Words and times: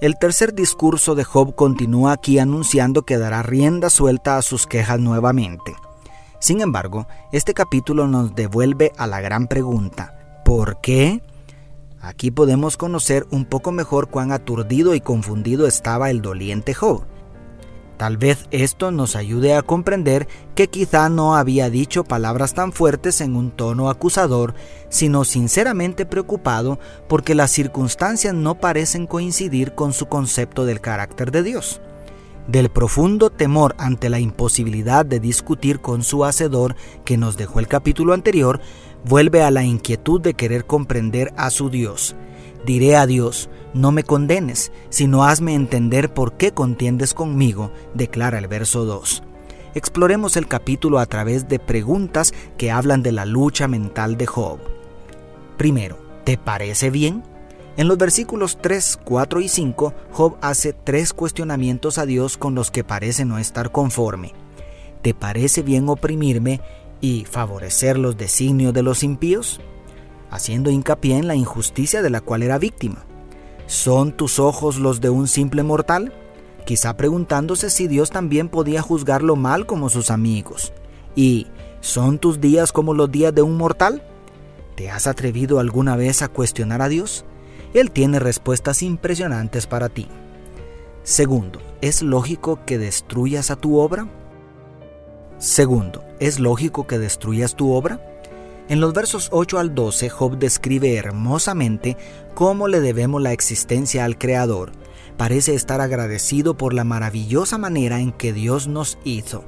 el 0.00 0.16
tercer 0.16 0.54
discurso 0.54 1.14
de 1.14 1.24
Job 1.24 1.54
continúa 1.54 2.12
aquí 2.12 2.38
anunciando 2.38 3.02
que 3.02 3.18
dará 3.18 3.42
rienda 3.42 3.90
suelta 3.90 4.38
a 4.38 4.42
sus 4.42 4.66
quejas 4.66 4.98
nuevamente. 4.98 5.74
Sin 6.38 6.62
embargo, 6.62 7.06
este 7.32 7.52
capítulo 7.52 8.06
nos 8.06 8.34
devuelve 8.34 8.92
a 8.96 9.06
la 9.06 9.20
gran 9.20 9.46
pregunta, 9.46 10.40
¿por 10.44 10.80
qué? 10.80 11.22
Aquí 12.00 12.30
podemos 12.30 12.78
conocer 12.78 13.26
un 13.30 13.44
poco 13.44 13.72
mejor 13.72 14.08
cuán 14.08 14.32
aturdido 14.32 14.94
y 14.94 15.02
confundido 15.02 15.66
estaba 15.66 16.08
el 16.08 16.22
doliente 16.22 16.72
Job. 16.72 17.04
Tal 18.00 18.16
vez 18.16 18.46
esto 18.50 18.90
nos 18.92 19.14
ayude 19.14 19.54
a 19.54 19.60
comprender 19.60 20.26
que 20.54 20.68
quizá 20.68 21.10
no 21.10 21.36
había 21.36 21.68
dicho 21.68 22.02
palabras 22.02 22.54
tan 22.54 22.72
fuertes 22.72 23.20
en 23.20 23.36
un 23.36 23.50
tono 23.50 23.90
acusador, 23.90 24.54
sino 24.88 25.24
sinceramente 25.24 26.06
preocupado 26.06 26.78
porque 27.10 27.34
las 27.34 27.50
circunstancias 27.50 28.32
no 28.32 28.54
parecen 28.54 29.06
coincidir 29.06 29.74
con 29.74 29.92
su 29.92 30.06
concepto 30.06 30.64
del 30.64 30.80
carácter 30.80 31.30
de 31.30 31.42
Dios. 31.42 31.82
Del 32.48 32.70
profundo 32.70 33.28
temor 33.28 33.74
ante 33.76 34.08
la 34.08 34.18
imposibilidad 34.18 35.04
de 35.04 35.20
discutir 35.20 35.80
con 35.80 36.02
su 36.02 36.24
Hacedor 36.24 36.76
que 37.04 37.18
nos 37.18 37.36
dejó 37.36 37.60
el 37.60 37.68
capítulo 37.68 38.14
anterior, 38.14 38.60
vuelve 39.04 39.42
a 39.42 39.50
la 39.50 39.62
inquietud 39.62 40.22
de 40.22 40.32
querer 40.32 40.64
comprender 40.64 41.34
a 41.36 41.50
su 41.50 41.68
Dios. 41.68 42.16
Diré 42.64 42.96
a 42.96 43.06
Dios, 43.06 43.48
no 43.72 43.92
me 43.92 44.04
condenes, 44.04 44.72
sino 44.90 45.24
hazme 45.24 45.54
entender 45.54 46.12
por 46.12 46.34
qué 46.34 46.52
contiendes 46.52 47.14
conmigo, 47.14 47.72
declara 47.94 48.38
el 48.38 48.48
verso 48.48 48.84
2. 48.84 49.22
Exploremos 49.74 50.36
el 50.36 50.48
capítulo 50.48 50.98
a 50.98 51.06
través 51.06 51.48
de 51.48 51.58
preguntas 51.58 52.34
que 52.58 52.70
hablan 52.70 53.02
de 53.02 53.12
la 53.12 53.24
lucha 53.24 53.68
mental 53.68 54.16
de 54.16 54.26
Job. 54.26 54.58
Primero, 55.56 55.98
¿te 56.24 56.36
parece 56.36 56.90
bien? 56.90 57.22
En 57.76 57.88
los 57.88 57.96
versículos 57.96 58.58
3, 58.60 58.98
4 59.04 59.40
y 59.40 59.48
5, 59.48 59.94
Job 60.10 60.36
hace 60.42 60.72
tres 60.72 61.12
cuestionamientos 61.12 61.98
a 61.98 62.04
Dios 62.04 62.36
con 62.36 62.54
los 62.54 62.70
que 62.70 62.84
parece 62.84 63.24
no 63.24 63.38
estar 63.38 63.70
conforme. 63.70 64.34
¿Te 65.02 65.14
parece 65.14 65.62
bien 65.62 65.88
oprimirme 65.88 66.60
y 67.00 67.24
favorecer 67.24 67.96
los 67.96 68.18
designios 68.18 68.74
de 68.74 68.82
los 68.82 69.02
impíos? 69.02 69.60
Haciendo 70.30 70.70
hincapié 70.70 71.16
en 71.16 71.26
la 71.26 71.34
injusticia 71.34 72.02
de 72.02 72.10
la 72.10 72.20
cual 72.20 72.42
era 72.42 72.58
víctima. 72.58 73.04
¿Son 73.66 74.12
tus 74.12 74.38
ojos 74.38 74.78
los 74.78 75.00
de 75.00 75.10
un 75.10 75.28
simple 75.28 75.62
mortal? 75.62 76.12
Quizá 76.64 76.96
preguntándose 76.96 77.70
si 77.70 77.88
Dios 77.88 78.10
también 78.10 78.48
podía 78.48 78.82
juzgarlo 78.82 79.36
mal 79.36 79.66
como 79.66 79.88
sus 79.88 80.10
amigos. 80.10 80.72
¿Y 81.14 81.48
son 81.80 82.18
tus 82.18 82.40
días 82.40 82.72
como 82.72 82.94
los 82.94 83.10
días 83.10 83.34
de 83.34 83.42
un 83.42 83.56
mortal? 83.56 84.02
¿Te 84.76 84.90
has 84.90 85.06
atrevido 85.06 85.58
alguna 85.58 85.96
vez 85.96 86.22
a 86.22 86.28
cuestionar 86.28 86.82
a 86.82 86.88
Dios? 86.88 87.24
Él 87.74 87.90
tiene 87.90 88.18
respuestas 88.18 88.82
impresionantes 88.82 89.66
para 89.66 89.88
ti. 89.88 90.08
Segundo, 91.02 91.60
¿es 91.80 92.02
lógico 92.02 92.60
que 92.66 92.78
destruyas 92.78 93.50
a 93.50 93.56
tu 93.56 93.78
obra? 93.78 94.08
Segundo, 95.38 96.04
¿es 96.18 96.38
lógico 96.38 96.86
que 96.86 96.98
destruyas 96.98 97.56
tu 97.56 97.72
obra? 97.72 98.00
En 98.70 98.78
los 98.80 98.94
versos 98.94 99.30
8 99.32 99.58
al 99.58 99.74
12, 99.74 100.08
Job 100.10 100.38
describe 100.38 100.94
hermosamente 100.94 101.96
cómo 102.34 102.68
le 102.68 102.78
debemos 102.78 103.20
la 103.20 103.32
existencia 103.32 104.04
al 104.04 104.16
Creador. 104.16 104.70
Parece 105.16 105.56
estar 105.56 105.80
agradecido 105.80 106.56
por 106.56 106.72
la 106.72 106.84
maravillosa 106.84 107.58
manera 107.58 107.98
en 107.98 108.12
que 108.12 108.32
Dios 108.32 108.68
nos 108.68 108.96
hizo. 109.02 109.42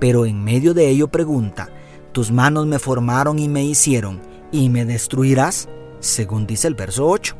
Pero 0.00 0.24
en 0.24 0.42
medio 0.42 0.72
de 0.72 0.88
ello 0.88 1.08
pregunta, 1.08 1.68
tus 2.12 2.32
manos 2.32 2.64
me 2.64 2.78
formaron 2.78 3.38
y 3.38 3.46
me 3.46 3.62
hicieron, 3.62 4.22
¿y 4.50 4.70
me 4.70 4.86
destruirás? 4.86 5.68
Según 6.00 6.46
dice 6.46 6.66
el 6.66 6.74
verso 6.74 7.06
8. 7.06 7.36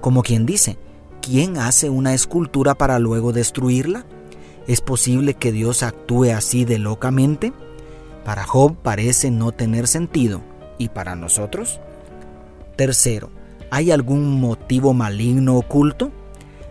Como 0.00 0.24
quien 0.24 0.46
dice, 0.46 0.78
¿quién 1.22 1.58
hace 1.58 1.90
una 1.90 2.12
escultura 2.12 2.74
para 2.74 2.98
luego 2.98 3.32
destruirla? 3.32 4.04
¿Es 4.66 4.80
posible 4.80 5.34
que 5.34 5.52
Dios 5.52 5.84
actúe 5.84 6.32
así 6.32 6.64
de 6.64 6.80
locamente? 6.80 7.52
Para 8.24 8.44
Job 8.44 8.76
parece 8.82 9.30
no 9.30 9.52
tener 9.52 9.86
sentido. 9.86 10.42
¿Y 10.78 10.88
para 10.88 11.16
nosotros? 11.16 11.80
Tercero, 12.76 13.30
¿hay 13.70 13.90
algún 13.90 14.40
motivo 14.40 14.94
maligno 14.94 15.56
oculto? 15.56 16.10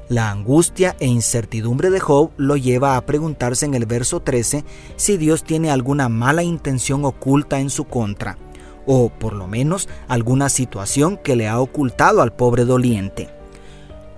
La 0.09 0.31
angustia 0.31 0.95
e 0.99 1.05
incertidumbre 1.05 1.91
de 1.91 1.99
Job 1.99 2.31
lo 2.37 2.57
lleva 2.57 2.97
a 2.97 3.05
preguntarse 3.05 3.65
en 3.65 3.75
el 3.75 3.85
verso 3.85 4.21
13 4.21 4.65
si 4.95 5.17
Dios 5.17 5.43
tiene 5.43 5.69
alguna 5.69 6.09
mala 6.09 6.41
intención 6.41 7.05
oculta 7.05 7.59
en 7.59 7.69
su 7.69 7.83
contra, 7.83 8.39
o 8.87 9.09
por 9.09 9.33
lo 9.33 9.47
menos 9.47 9.87
alguna 10.07 10.49
situación 10.49 11.17
que 11.17 11.35
le 11.35 11.47
ha 11.47 11.59
ocultado 11.59 12.23
al 12.23 12.33
pobre 12.33 12.65
doliente. 12.65 13.38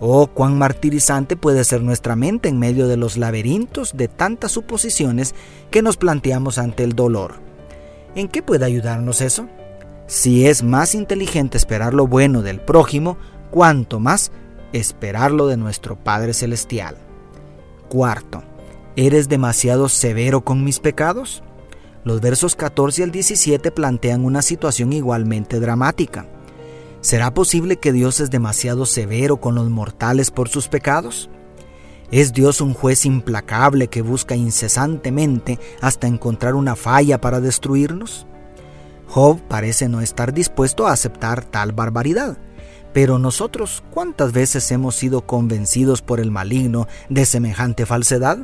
Oh, 0.03 0.25
cuán 0.25 0.57
martirizante 0.57 1.35
puede 1.35 1.63
ser 1.63 1.83
nuestra 1.83 2.15
mente 2.15 2.49
en 2.49 2.57
medio 2.57 2.87
de 2.87 2.97
los 2.97 3.17
laberintos 3.17 3.95
de 3.95 4.07
tantas 4.07 4.51
suposiciones 4.51 5.35
que 5.69 5.83
nos 5.83 5.95
planteamos 5.95 6.57
ante 6.57 6.83
el 6.83 6.93
dolor. 6.93 7.35
¿En 8.15 8.27
qué 8.27 8.41
puede 8.41 8.65
ayudarnos 8.65 9.21
eso? 9.21 9.47
Si 10.07 10.47
es 10.47 10.63
más 10.63 10.95
inteligente 10.95 11.55
esperar 11.55 11.93
lo 11.93 12.07
bueno 12.07 12.41
del 12.41 12.59
prójimo, 12.59 13.19
cuanto 13.51 13.99
más 13.99 14.31
esperarlo 14.73 15.45
de 15.45 15.57
nuestro 15.57 15.95
Padre 15.95 16.33
Celestial. 16.33 16.97
Cuarto, 17.87 18.41
¿eres 18.95 19.29
demasiado 19.29 19.87
severo 19.87 20.41
con 20.41 20.63
mis 20.63 20.79
pecados? 20.79 21.43
Los 22.03 22.21
versos 22.21 22.55
14 22.55 23.03
al 23.03 23.11
17 23.11 23.69
plantean 23.69 24.25
una 24.25 24.41
situación 24.41 24.93
igualmente 24.93 25.59
dramática. 25.59 26.25
¿Será 27.01 27.33
posible 27.33 27.77
que 27.77 27.91
Dios 27.91 28.19
es 28.19 28.29
demasiado 28.29 28.85
severo 28.85 29.37
con 29.37 29.55
los 29.55 29.69
mortales 29.71 30.29
por 30.29 30.49
sus 30.49 30.67
pecados? 30.67 31.31
¿Es 32.11 32.31
Dios 32.31 32.61
un 32.61 32.75
juez 32.75 33.07
implacable 33.07 33.87
que 33.87 34.03
busca 34.03 34.35
incesantemente 34.35 35.59
hasta 35.81 36.05
encontrar 36.05 36.53
una 36.53 36.75
falla 36.75 37.19
para 37.19 37.41
destruirnos? 37.41 38.27
Job 39.07 39.41
parece 39.47 39.89
no 39.89 39.99
estar 40.01 40.31
dispuesto 40.31 40.85
a 40.85 40.91
aceptar 40.91 41.43
tal 41.43 41.71
barbaridad. 41.71 42.37
Pero 42.93 43.17
nosotros, 43.17 43.83
¿cuántas 43.89 44.31
veces 44.31 44.69
hemos 44.71 44.95
sido 44.95 45.25
convencidos 45.25 46.03
por 46.03 46.19
el 46.19 46.29
maligno 46.29 46.87
de 47.09 47.25
semejante 47.25 47.87
falsedad? 47.87 48.37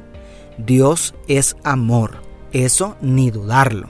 Dios 0.58 1.14
es 1.28 1.58
amor, 1.64 2.22
eso 2.54 2.96
ni 3.02 3.30
dudarlo. 3.30 3.90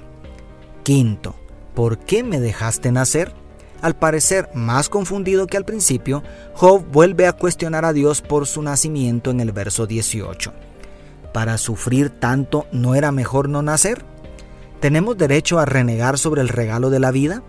Quinto, 0.84 1.36
¿por 1.74 2.00
qué 2.00 2.24
me 2.24 2.42
dejaste 2.42 2.92
nacer? 2.92 3.34
Al 3.82 3.96
parecer 3.96 4.50
más 4.54 4.90
confundido 4.90 5.46
que 5.46 5.58
al 5.58 5.66
principio, 5.66 6.24
Job 6.54 6.86
vuelve 6.92 7.28
a 7.28 7.34
cuestionar 7.34 7.86
a 7.86 7.94
Dios 7.94 8.22
por 8.22 8.48
su 8.48 8.62
nacimiento 8.62 9.30
en 9.30 9.40
el 9.40 9.52
verso 9.52 9.86
18. 9.86 10.52
¿Para 11.32 11.58
sufrir 11.58 12.10
tanto 12.10 12.66
no 12.72 12.96
era 12.96 13.12
mejor 13.12 13.50
no 13.50 13.62
nacer? 13.62 14.04
¿Tenemos 14.80 15.18
derecho 15.18 15.60
a 15.60 15.66
renegar 15.66 16.18
sobre 16.18 16.42
el 16.42 16.50
regalo 16.50 16.90
de 16.90 17.00
la 17.00 17.12
vida? 17.12 17.44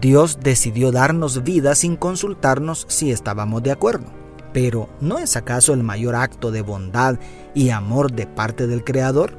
Dios 0.00 0.38
decidió 0.42 0.90
darnos 0.90 1.44
vida 1.44 1.76
sin 1.76 1.96
consultarnos 1.96 2.86
si 2.88 3.12
estábamos 3.12 3.62
de 3.62 3.70
acuerdo. 3.70 4.06
Pero 4.52 4.88
¿no 5.00 5.18
es 5.18 5.36
acaso 5.36 5.72
el 5.72 5.84
mayor 5.84 6.16
acto 6.16 6.50
de 6.50 6.62
bondad 6.62 7.18
y 7.54 7.70
amor 7.70 8.12
de 8.12 8.26
parte 8.26 8.66
del 8.66 8.82
Creador? 8.82 9.38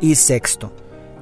Y 0.00 0.16
sexto, 0.16 0.72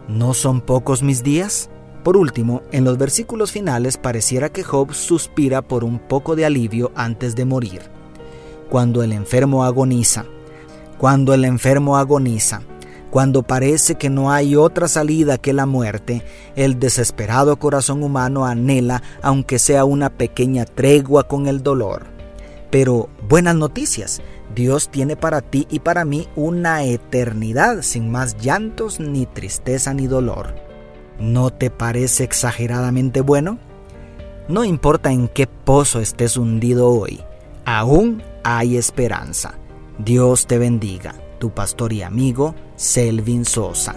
¿no 0.08 0.34
son 0.34 0.60
pocos 0.60 1.04
mis 1.04 1.22
días? 1.22 1.70
Por 2.02 2.16
último, 2.16 2.62
en 2.72 2.84
los 2.84 2.96
versículos 2.96 3.52
finales 3.52 3.96
pareciera 3.96 4.48
que 4.48 4.62
Job 4.62 4.94
suspira 4.94 5.62
por 5.62 5.84
un 5.84 5.98
poco 5.98 6.36
de 6.36 6.44
alivio 6.44 6.92
antes 6.94 7.34
de 7.34 7.44
morir. 7.44 7.82
Cuando 8.70 9.02
el 9.02 9.12
enfermo 9.12 9.64
agoniza, 9.64 10.24
cuando 10.98 11.34
el 11.34 11.44
enfermo 11.44 11.96
agoniza, 11.96 12.62
cuando 13.10 13.42
parece 13.42 13.94
que 13.94 14.10
no 14.10 14.30
hay 14.30 14.54
otra 14.54 14.86
salida 14.86 15.38
que 15.38 15.52
la 15.52 15.64
muerte, 15.64 16.22
el 16.56 16.78
desesperado 16.78 17.56
corazón 17.58 18.02
humano 18.02 18.44
anhela 18.44 19.02
aunque 19.22 19.58
sea 19.58 19.84
una 19.84 20.10
pequeña 20.10 20.66
tregua 20.66 21.26
con 21.26 21.46
el 21.46 21.62
dolor. 21.62 22.06
Pero 22.70 23.08
buenas 23.28 23.54
noticias, 23.54 24.20
Dios 24.54 24.90
tiene 24.90 25.16
para 25.16 25.40
ti 25.40 25.66
y 25.70 25.78
para 25.78 26.04
mí 26.04 26.28
una 26.36 26.84
eternidad 26.84 27.80
sin 27.82 28.10
más 28.10 28.36
llantos 28.38 29.00
ni 29.00 29.24
tristeza 29.24 29.94
ni 29.94 30.06
dolor. 30.06 30.67
¿No 31.18 31.50
te 31.50 31.70
parece 31.70 32.24
exageradamente 32.24 33.20
bueno? 33.20 33.58
No 34.48 34.64
importa 34.64 35.12
en 35.12 35.28
qué 35.28 35.46
pozo 35.46 36.00
estés 36.00 36.36
hundido 36.36 36.88
hoy, 36.88 37.20
aún 37.64 38.22
hay 38.44 38.76
esperanza. 38.76 39.54
Dios 39.98 40.46
te 40.46 40.58
bendiga. 40.58 41.14
Tu 41.38 41.50
pastor 41.50 41.92
y 41.92 42.02
amigo, 42.02 42.54
Selvin 42.76 43.44
Sosa. 43.44 43.94